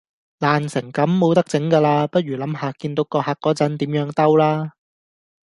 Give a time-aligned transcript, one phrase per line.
[0.39, 4.71] 爛成咁冇得整架喇，不如諗下見到個客嗰陣點樣兜啦